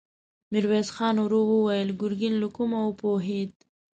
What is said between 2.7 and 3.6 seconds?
وپوهېد؟